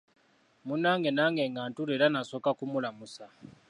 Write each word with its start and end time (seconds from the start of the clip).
Munnange 0.65 1.09
nange 1.17 1.43
nga 1.51 1.61
ntuula 1.69 1.91
era 1.97 2.07
nasooka 2.13 2.51
kumulamusa. 2.57 3.23